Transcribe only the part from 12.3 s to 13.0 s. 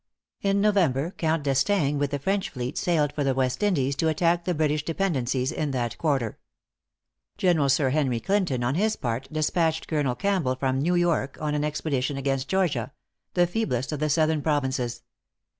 Georgia,